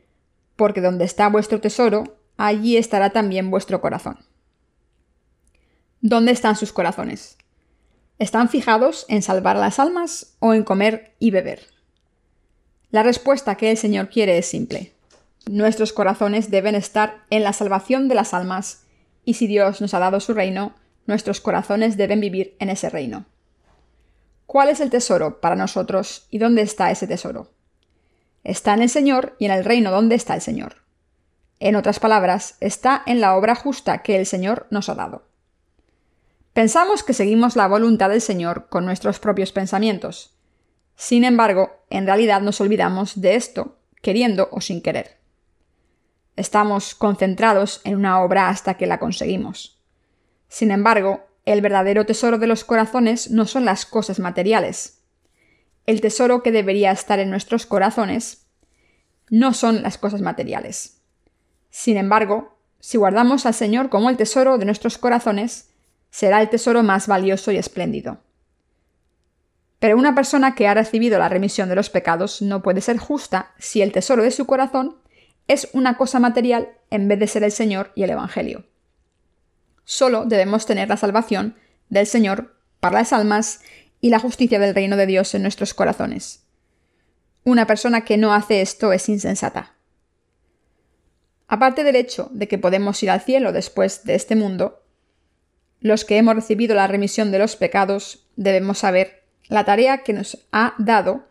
[0.55, 4.19] porque donde está vuestro tesoro, allí estará también vuestro corazón.
[6.01, 7.37] ¿Dónde están sus corazones?
[8.19, 11.74] ¿Están fijados en salvar las almas o en comer y beber?
[12.91, 14.93] La respuesta que el Señor quiere es simple.
[15.47, 18.83] Nuestros corazones deben estar en la salvación de las almas,
[19.23, 20.73] y si Dios nos ha dado su reino,
[21.05, 23.25] nuestros corazones deben vivir en ese reino.
[24.45, 27.51] ¿Cuál es el tesoro para nosotros y dónde está ese tesoro?
[28.43, 30.83] Está en el Señor y en el reino donde está el Señor.
[31.59, 35.27] En otras palabras, está en la obra justa que el Señor nos ha dado.
[36.53, 40.34] Pensamos que seguimos la voluntad del Señor con nuestros propios pensamientos.
[40.95, 45.17] Sin embargo, en realidad nos olvidamos de esto, queriendo o sin querer.
[46.35, 49.81] Estamos concentrados en una obra hasta que la conseguimos.
[50.47, 55.01] Sin embargo, el verdadero tesoro de los corazones no son las cosas materiales.
[55.85, 58.47] El tesoro que debería estar en nuestros corazones
[59.29, 61.01] no son las cosas materiales.
[61.69, 65.71] Sin embargo, si guardamos al Señor como el tesoro de nuestros corazones,
[66.09, 68.19] será el tesoro más valioso y espléndido.
[69.79, 73.53] Pero una persona que ha recibido la remisión de los pecados no puede ser justa
[73.59, 74.97] si el tesoro de su corazón
[75.47, 78.65] es una cosa material en vez de ser el Señor y el Evangelio.
[79.83, 81.55] Solo debemos tener la salvación
[81.89, 83.61] del Señor para las almas
[84.01, 86.43] y la justicia del reino de Dios en nuestros corazones.
[87.43, 89.75] Una persona que no hace esto es insensata.
[91.47, 94.83] Aparte del hecho de que podemos ir al cielo después de este mundo,
[95.79, 100.45] los que hemos recibido la remisión de los pecados debemos saber la tarea que nos
[100.51, 101.27] ha dado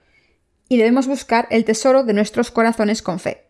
[0.69, 3.47] y debemos buscar el tesoro de nuestros corazones con fe.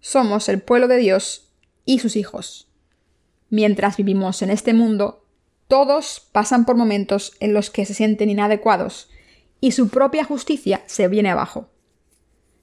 [0.00, 1.52] Somos el pueblo de Dios
[1.84, 2.68] y sus hijos.
[3.50, 5.24] Mientras vivimos en este mundo,
[5.68, 9.10] todos pasan por momentos en los que se sienten inadecuados
[9.60, 11.70] y su propia justicia se viene abajo.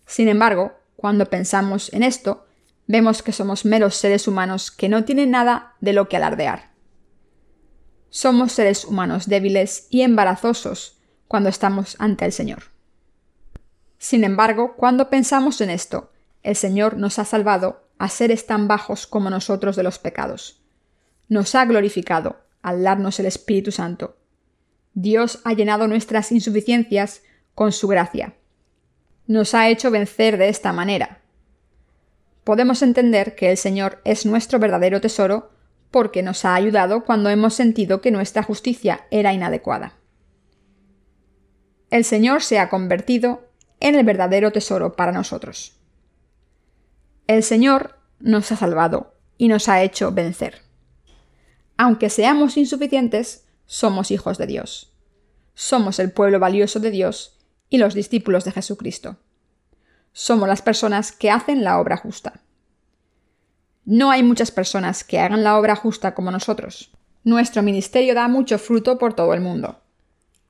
[0.05, 2.45] Sin embargo, cuando pensamos en esto,
[2.87, 6.72] vemos que somos meros seres humanos que no tienen nada de lo que alardear.
[8.15, 12.65] Somos seres humanos débiles y embarazosos cuando estamos ante el Señor.
[13.97, 16.11] Sin embargo, cuando pensamos en esto,
[16.43, 20.61] el Señor nos ha salvado a seres tan bajos como nosotros de los pecados.
[21.27, 24.15] Nos ha glorificado al darnos el Espíritu Santo.
[24.93, 27.23] Dios ha llenado nuestras insuficiencias
[27.55, 28.35] con su gracia.
[29.25, 31.23] Nos ha hecho vencer de esta manera,
[32.43, 35.49] podemos entender que el Señor es nuestro verdadero tesoro
[35.93, 39.93] porque nos ha ayudado cuando hemos sentido que nuestra justicia era inadecuada.
[41.89, 43.47] El Señor se ha convertido
[43.79, 45.79] en el verdadero tesoro para nosotros.
[47.27, 50.63] El Señor nos ha salvado y nos ha hecho vencer.
[51.77, 54.93] Aunque seamos insuficientes, somos hijos de Dios.
[55.53, 59.19] Somos el pueblo valioso de Dios y los discípulos de Jesucristo
[60.13, 62.42] somos las personas que hacen la obra justa.
[63.85, 66.91] No hay muchas personas que hagan la obra justa como nosotros.
[67.25, 69.81] Nuestro ministerio da mucho fruto por todo el mundo.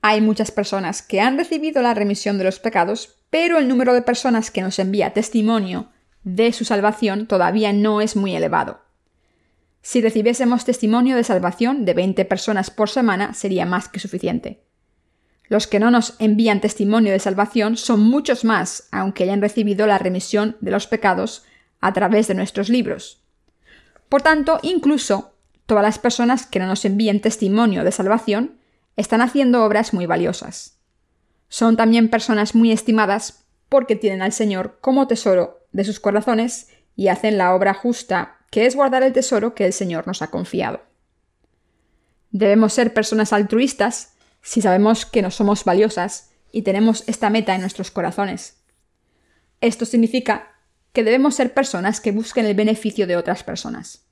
[0.02, 4.04] Hay muchas personas que han recibido la remisión de los pecados, pero el número de
[4.04, 5.90] personas que nos envía testimonio
[6.24, 8.82] de su salvación todavía no es muy elevado.
[9.82, 14.64] Si recibiésemos testimonio de salvación de 20 personas por semana sería más que suficiente.
[15.48, 19.98] Los que no nos envían testimonio de salvación son muchos más, aunque hayan recibido la
[19.98, 21.44] remisión de los pecados
[21.82, 23.23] a través de nuestros libros.
[24.14, 25.34] Por tanto, incluso
[25.66, 28.60] todas las personas que no nos envíen testimonio de salvación
[28.96, 30.78] están haciendo obras muy valiosas.
[31.50, 37.08] Son también personas muy estimadas porque tienen al Señor como tesoro de sus corazones y
[37.08, 40.82] hacen la obra justa, que es guardar el tesoro que el Señor nos ha confiado.
[42.30, 47.62] Debemos ser personas altruistas si sabemos que no somos valiosas y tenemos esta meta en
[47.62, 48.62] nuestros corazones.
[49.60, 50.53] Esto significa
[50.94, 54.06] que debemos ser personas que busquen el beneficio de otras personas.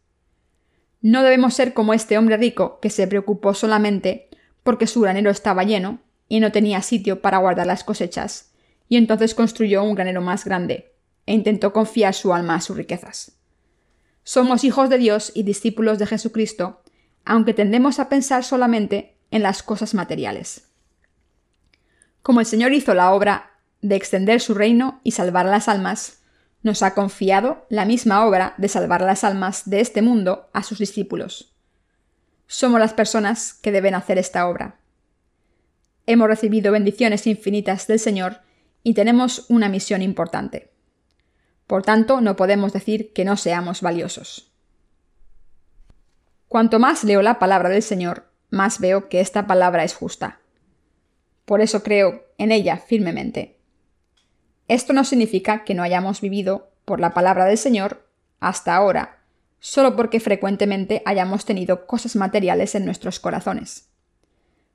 [1.01, 4.29] No debemos ser como este hombre rico que se preocupó solamente
[4.63, 8.53] porque su granero estaba lleno y no tenía sitio para guardar las cosechas,
[8.87, 10.93] y entonces construyó un granero más grande
[11.25, 13.37] e intentó confiar su alma a sus riquezas.
[14.23, 16.81] Somos hijos de Dios y discípulos de Jesucristo,
[17.25, 20.67] aunque tendemos a pensar solamente en las cosas materiales.
[22.21, 26.20] Como el Señor hizo la obra de extender su reino y salvar las almas,
[26.63, 30.79] nos ha confiado la misma obra de salvar las almas de este mundo a sus
[30.79, 31.55] discípulos.
[32.47, 34.79] Somos las personas que deben hacer esta obra.
[36.05, 38.41] Hemos recibido bendiciones infinitas del Señor
[38.83, 40.71] y tenemos una misión importante.
[41.67, 44.51] Por tanto, no podemos decir que no seamos valiosos.
[46.47, 50.41] Cuanto más leo la palabra del Señor, más veo que esta palabra es justa.
[51.45, 53.60] Por eso creo en ella firmemente.
[54.71, 58.07] Esto no significa que no hayamos vivido por la palabra del Señor
[58.39, 59.17] hasta ahora,
[59.59, 63.89] solo porque frecuentemente hayamos tenido cosas materiales en nuestros corazones.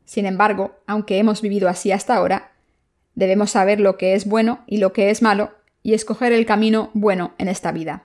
[0.05, 2.53] Sin embargo, aunque hemos vivido así hasta ahora,
[3.15, 6.91] debemos saber lo que es bueno y lo que es malo y escoger el camino
[6.93, 8.05] bueno en esta vida.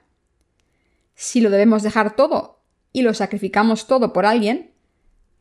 [1.13, 2.61] Si lo debemos dejar todo
[2.93, 4.71] y lo sacrificamos todo por alguien,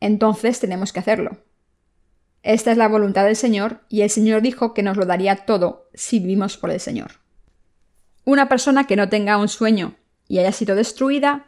[0.01, 1.37] entonces tenemos que hacerlo.
[2.43, 5.89] Esta es la voluntad del Señor y el Señor dijo que nos lo daría todo
[5.93, 7.19] si vivimos por el Señor.
[8.25, 9.95] Una persona que no tenga un sueño
[10.27, 11.45] y haya sido destruida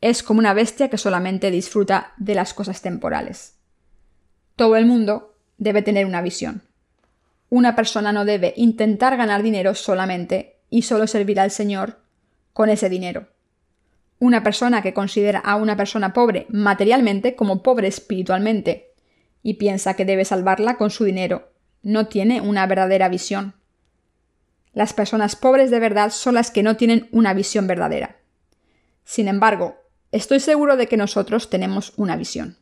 [0.00, 3.56] es como una bestia que solamente disfruta de las cosas temporales.
[4.54, 6.62] Todo el mundo debe tener una visión.
[7.48, 12.00] Una persona no debe intentar ganar dinero solamente y solo servir al Señor
[12.52, 13.28] con ese dinero.
[14.18, 18.94] Una persona que considera a una persona pobre materialmente como pobre espiritualmente
[19.46, 21.52] y piensa que debe salvarla con su dinero,
[21.84, 23.54] no tiene una verdadera visión.
[24.72, 28.16] Las personas pobres de verdad son las que no tienen una visión verdadera.
[29.04, 29.76] Sin embargo,
[30.10, 32.58] estoy seguro de que nosotros tenemos una visión.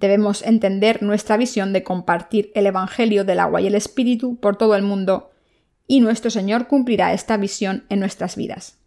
[0.00, 4.74] Debemos entender nuestra visión de compartir el Evangelio del agua y el Espíritu por todo
[4.74, 5.30] el mundo,
[5.86, 8.80] y nuestro Señor cumplirá esta visión en nuestras vidas.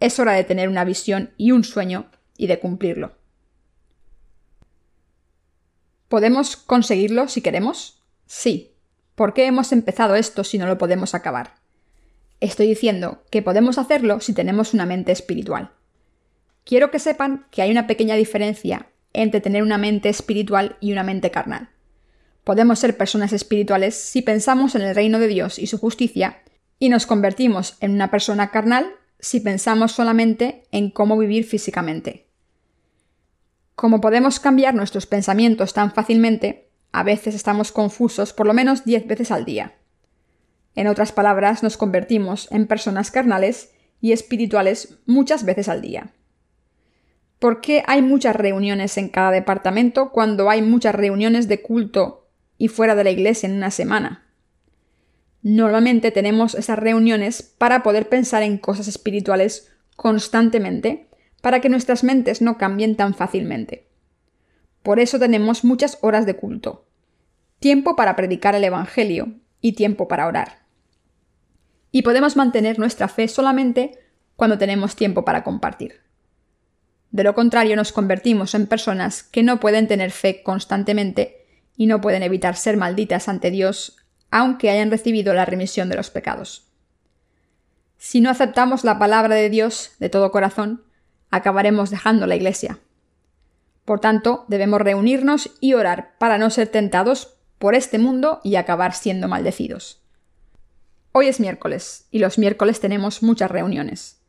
[0.00, 3.23] Es hora de tener una visión y un sueño y de cumplirlo.
[6.08, 8.02] ¿Podemos conseguirlo si queremos?
[8.26, 8.74] Sí,
[9.14, 11.54] ¿Por qué hemos empezado esto si no lo podemos acabar?
[12.40, 15.70] Estoy diciendo que podemos hacerlo si tenemos una mente espiritual.
[16.64, 21.04] Quiero que sepan que hay una pequeña diferencia entre tener una mente espiritual y una
[21.04, 21.68] mente carnal.
[22.42, 26.42] Podemos ser personas espirituales si pensamos en el reino de Dios y su justicia,
[26.80, 28.90] y nos convertimos en una persona carnal
[29.20, 32.26] si pensamos solamente en cómo vivir físicamente.
[33.74, 39.06] Como podemos cambiar nuestros pensamientos tan fácilmente, a veces estamos confusos por lo menos 10
[39.06, 39.74] veces al día.
[40.74, 46.12] En otras palabras, nos convertimos en personas carnales y espirituales muchas veces al día.
[47.38, 52.68] ¿Por qué hay muchas reuniones en cada departamento cuando hay muchas reuniones de culto y
[52.68, 54.24] fuera de la iglesia en una semana?
[55.42, 61.08] Normalmente tenemos esas reuniones para poder pensar en cosas espirituales constantemente,
[61.44, 63.86] para que nuestras mentes no cambien tan fácilmente.
[64.82, 66.86] Por eso tenemos muchas horas de culto,
[67.58, 70.60] tiempo para predicar el Evangelio y tiempo para orar.
[71.92, 73.98] Y podemos mantener nuestra fe solamente
[74.36, 76.00] cuando tenemos tiempo para compartir.
[77.10, 81.44] De lo contrario, nos convertimos en personas que no pueden tener fe constantemente
[81.76, 83.98] y no pueden evitar ser malditas ante Dios
[84.30, 86.72] aunque hayan recibido la remisión de los pecados.
[87.98, 90.83] Si no aceptamos la palabra de Dios de todo corazón,
[91.34, 92.78] acabaremos dejando la iglesia.
[93.84, 98.94] Por tanto, debemos reunirnos y orar para no ser tentados por este mundo y acabar
[98.94, 100.00] siendo maldecidos.
[101.12, 104.20] Hoy es miércoles y los miércoles tenemos muchas reuniones.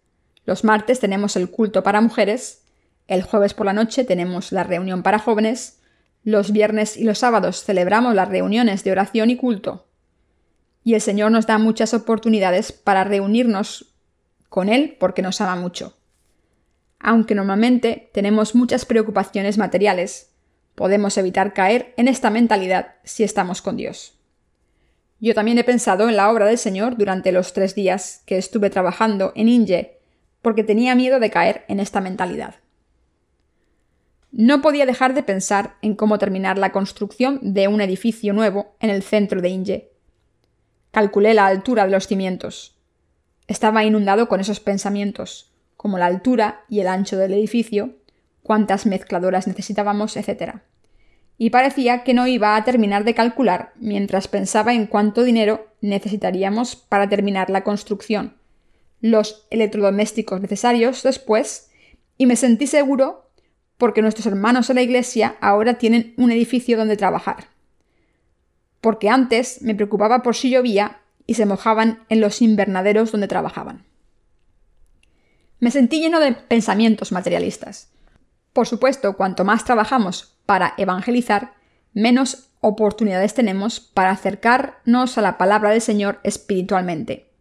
[0.45, 2.63] Los martes tenemos el culto para mujeres,
[3.07, 5.79] el jueves por la noche tenemos la reunión para jóvenes,
[6.23, 9.85] los viernes y los sábados celebramos las reuniones de oración y culto,
[10.83, 13.93] y el Señor nos da muchas oportunidades para reunirnos
[14.49, 15.95] con Él porque nos ama mucho.
[17.07, 20.31] Aunque normalmente tenemos muchas preocupaciones materiales,
[20.73, 24.17] podemos evitar caer en esta mentalidad si estamos con Dios.
[25.19, 28.71] Yo también he pensado en la obra del Señor durante los tres días que estuve
[28.71, 29.99] trabajando en Inge,
[30.41, 32.55] porque tenía miedo de caer en esta mentalidad.
[34.31, 38.89] No podía dejar de pensar en cómo terminar la construcción de un edificio nuevo en
[38.89, 39.91] el centro de Inge,
[40.89, 42.79] Calculé la altura de los cimientos.
[43.47, 47.95] Estaba inundado con esos pensamientos, como la altura y el ancho del edificio,
[48.43, 50.57] cuántas mezcladoras necesitábamos, etc.
[51.37, 56.75] Y parecía que no iba a terminar de calcular mientras pensaba en cuánto dinero necesitaríamos
[56.75, 58.37] para terminar la construcción,
[59.01, 61.69] los electrodomésticos necesarios después,
[62.17, 63.29] y me sentí seguro
[63.77, 67.55] porque nuestros hermanos en la iglesia ahora tienen un edificio donde trabajar
[68.85, 73.83] porque antes me preocupaba por si llovía y se mojaban en los invernaderos donde trabajaban.
[75.59, 77.89] Me sentí lleno de pensamientos materialistas.
[78.53, 81.53] Por supuesto, cuanto más trabajamos para evangelizar,
[81.93, 87.31] menos oportunidades tenemos para acercarnos a la palabra del Señor espiritualmente,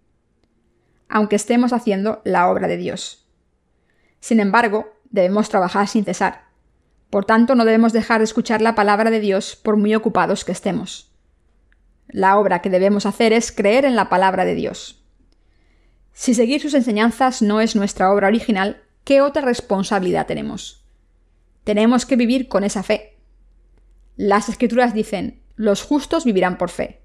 [1.09, 3.27] aunque estemos haciendo la obra de Dios.
[4.21, 6.45] Sin embargo, debemos trabajar sin cesar.
[7.11, 10.53] Por tanto, no debemos dejar de escuchar la palabra de Dios por muy ocupados que
[10.53, 11.13] estemos.
[12.09, 15.04] La obra que debemos hacer es creer en la palabra de Dios.
[16.15, 20.87] Si seguir sus enseñanzas no es nuestra obra original, ¿qué otra responsabilidad tenemos?
[21.65, 23.19] Tenemos que vivir con esa fe.
[24.17, 27.01] Las escrituras dicen, los justos vivirán por fe.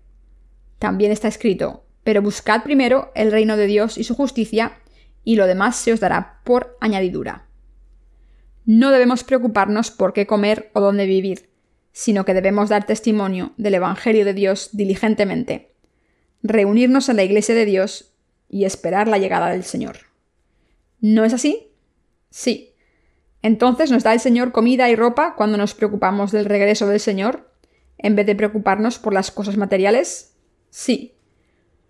[0.77, 4.77] También está escrito, pero buscad primero el reino de Dios y su justicia,
[5.23, 7.47] y lo demás se os dará por añadidura.
[8.65, 11.49] No debemos preocuparnos por qué comer o dónde vivir,
[11.91, 15.73] sino que debemos dar testimonio del Evangelio de Dios diligentemente,
[16.43, 18.13] reunirnos en la Iglesia de Dios
[18.49, 19.97] y esperar la llegada del Señor.
[20.99, 21.71] ¿No es así?
[22.29, 22.73] Sí.
[23.41, 27.49] Entonces nos da el Señor comida y ropa cuando nos preocupamos del regreso del Señor,
[27.97, 30.35] en vez de preocuparnos por las cosas materiales?
[30.69, 31.15] Sí.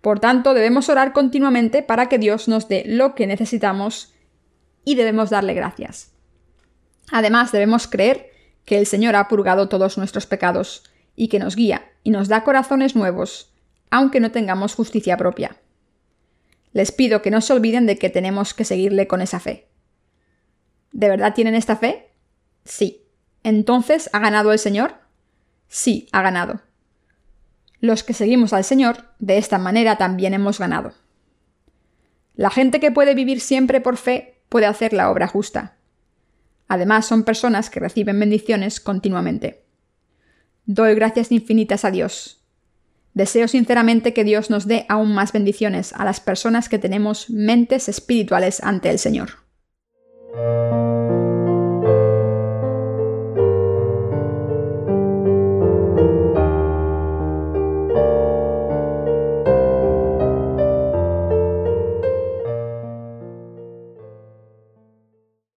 [0.00, 4.14] Por tanto, debemos orar continuamente para que Dios nos dé lo que necesitamos
[4.84, 6.12] y debemos darle gracias.
[7.10, 8.30] Además, debemos creer
[8.64, 10.84] que el Señor ha purgado todos nuestros pecados,
[11.20, 13.52] y que nos guía y nos da corazones nuevos,
[13.90, 15.56] aunque no tengamos justicia propia.
[16.72, 19.68] Les pido que no se olviden de que tenemos que seguirle con esa fe.
[20.92, 22.12] ¿De verdad tienen esta fe?
[22.64, 23.06] Sí.
[23.42, 24.94] ¿Entonces ha ganado el Señor?
[25.68, 26.60] Sí, ha ganado.
[27.80, 30.92] Los que seguimos al Señor, de esta manera también hemos ganado.
[32.34, 35.76] La gente que puede vivir siempre por fe puede hacer la obra justa.
[36.68, 39.64] Además, son personas que reciben bendiciones continuamente.
[40.66, 42.39] Doy gracias infinitas a Dios.
[43.14, 47.88] Deseo sinceramente que Dios nos dé aún más bendiciones a las personas que tenemos mentes
[47.88, 49.30] espirituales ante el Señor.